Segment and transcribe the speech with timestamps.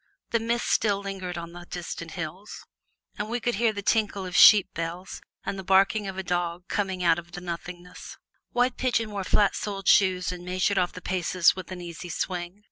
[0.31, 2.65] The mist still lingered on the distant hills,
[3.19, 6.67] and we could hear the tinkle of sheep bells and the barking of a dog
[6.67, 8.17] coming out of the nothingness.
[8.51, 12.59] White Pigeon wore flat soled shoes and measured off the paces with an easy swing.